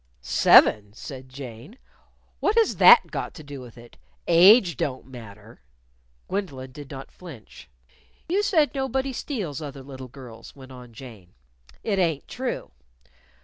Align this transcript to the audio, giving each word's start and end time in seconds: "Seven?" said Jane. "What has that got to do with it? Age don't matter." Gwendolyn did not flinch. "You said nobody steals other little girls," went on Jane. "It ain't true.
"Seven?" 0.23 0.93
said 0.93 1.29
Jane. 1.29 1.77
"What 2.39 2.55
has 2.55 2.77
that 2.77 3.11
got 3.11 3.35
to 3.35 3.43
do 3.43 3.61
with 3.61 3.77
it? 3.77 3.97
Age 4.27 4.75
don't 4.75 5.05
matter." 5.05 5.61
Gwendolyn 6.27 6.71
did 6.71 6.89
not 6.89 7.11
flinch. 7.11 7.69
"You 8.27 8.41
said 8.41 8.73
nobody 8.73 9.13
steals 9.13 9.61
other 9.61 9.83
little 9.83 10.07
girls," 10.07 10.55
went 10.55 10.71
on 10.71 10.91
Jane. 10.91 11.35
"It 11.83 11.99
ain't 11.99 12.27
true. 12.27 12.71